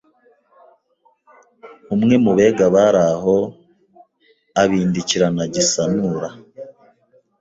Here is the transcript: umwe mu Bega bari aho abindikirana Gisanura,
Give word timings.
umwe 1.95 2.15
mu 2.23 2.31
Bega 2.37 2.65
bari 2.75 3.01
aho 3.13 3.35
abindikirana 4.61 5.43
Gisanura, 5.53 6.29